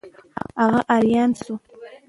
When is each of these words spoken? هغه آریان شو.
هغه 0.61 0.79
آریان 0.95 1.31
شو. 1.43 1.53